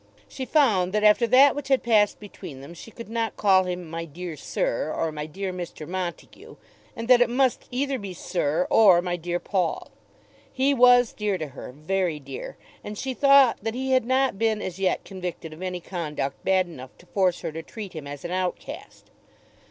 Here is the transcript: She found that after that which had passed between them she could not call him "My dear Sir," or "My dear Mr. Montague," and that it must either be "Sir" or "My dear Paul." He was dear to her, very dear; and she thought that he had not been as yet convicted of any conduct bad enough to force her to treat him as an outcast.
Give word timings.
She 0.27 0.45
found 0.45 0.93
that 0.93 1.03
after 1.03 1.27
that 1.27 1.55
which 1.55 1.67
had 1.67 1.83
passed 1.83 2.19
between 2.19 2.61
them 2.61 2.73
she 2.73 2.89
could 2.89 3.07
not 3.07 3.37
call 3.37 3.65
him 3.65 3.87
"My 3.87 4.03
dear 4.05 4.35
Sir," 4.35 4.91
or 4.91 5.11
"My 5.11 5.27
dear 5.27 5.53
Mr. 5.53 5.87
Montague," 5.87 6.55
and 6.95 7.07
that 7.07 7.21
it 7.21 7.29
must 7.29 7.67
either 7.69 7.99
be 7.99 8.11
"Sir" 8.11 8.65
or 8.71 9.03
"My 9.03 9.15
dear 9.15 9.39
Paul." 9.39 9.91
He 10.51 10.73
was 10.73 11.13
dear 11.13 11.37
to 11.37 11.49
her, 11.49 11.71
very 11.71 12.19
dear; 12.19 12.57
and 12.83 12.97
she 12.97 13.13
thought 13.13 13.59
that 13.61 13.75
he 13.75 13.91
had 13.91 14.05
not 14.07 14.39
been 14.39 14.59
as 14.59 14.79
yet 14.79 15.05
convicted 15.05 15.53
of 15.53 15.61
any 15.61 15.79
conduct 15.79 16.43
bad 16.43 16.65
enough 16.65 16.97
to 16.97 17.05
force 17.05 17.41
her 17.41 17.51
to 17.51 17.61
treat 17.61 17.93
him 17.93 18.07
as 18.07 18.25
an 18.25 18.31
outcast. 18.31 19.11